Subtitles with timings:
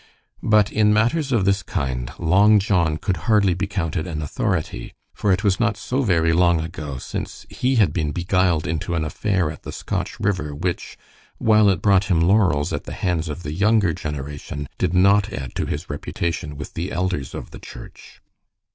[0.41, 5.31] But in matters of this kind Long John could hardly be counted an authority, for
[5.31, 9.51] it was not so very long ago since he had been beguiled into an affair
[9.51, 10.97] at the Scotch River which,
[11.37, 15.53] while it brought him laurels at the hands of the younger generation, did not add
[15.53, 18.21] to his reputation with the elders of the church.